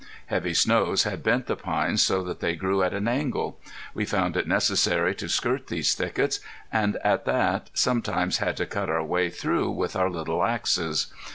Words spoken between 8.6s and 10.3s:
cut our way through with our